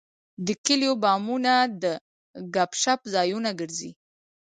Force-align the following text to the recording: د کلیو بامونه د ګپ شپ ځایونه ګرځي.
د 0.45 0.47
کلیو 0.65 0.93
بامونه 1.03 1.53
د 1.81 1.83
ګپ 2.53 2.71
شپ 2.81 2.99
ځایونه 3.13 3.49
ګرځي. 3.59 3.91